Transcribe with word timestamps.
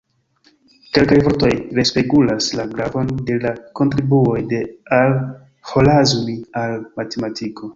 Kelkaj 0.97 1.17
vortoj 1.25 1.49
respegulas 1.79 2.47
la 2.61 2.65
gravon 2.71 3.11
de 3.29 3.37
la 3.45 3.53
kontribuoj 3.81 4.41
de 4.55 4.63
Al-Ĥorazmi 5.01 6.39
al 6.65 6.79
matematiko. 7.01 7.69